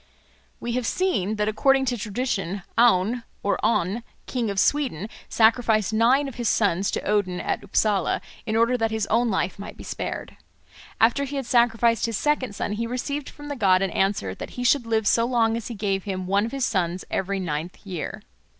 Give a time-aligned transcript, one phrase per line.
[0.59, 6.27] We have seen that according to tradition, Aun or On, King of Sweden, sacrificed nine
[6.27, 9.83] of his sons to Odin at Upsala in order that his own life might be
[9.83, 10.37] spared.
[10.99, 14.49] After he had sacrificed his second son he received from the god an answer that
[14.57, 17.77] he should live so long as he gave him one of his sons every ninth
[17.85, 18.23] year.